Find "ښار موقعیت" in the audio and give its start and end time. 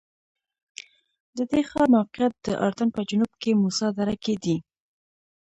1.69-2.33